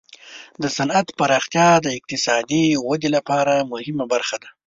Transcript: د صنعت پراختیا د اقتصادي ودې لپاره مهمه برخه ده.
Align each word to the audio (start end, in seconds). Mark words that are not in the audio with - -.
د 0.61 0.63
صنعت 0.77 1.07
پراختیا 1.19 1.69
د 1.81 1.87
اقتصادي 1.97 2.65
ودې 2.87 3.09
لپاره 3.15 3.67
مهمه 3.71 4.05
برخه 4.13 4.35
ده. 4.43 4.49